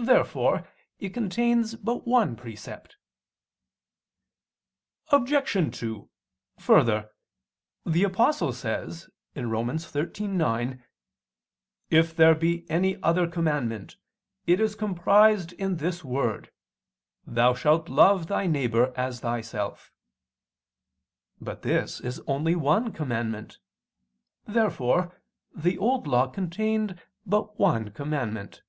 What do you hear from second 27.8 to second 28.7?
commandment.